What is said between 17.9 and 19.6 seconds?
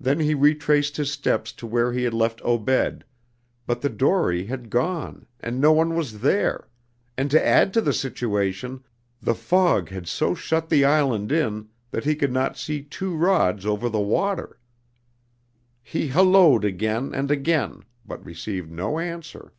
but received no answer.